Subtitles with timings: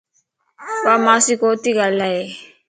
[0.85, 2.19] وامانسين ڪوتي ڳالھائي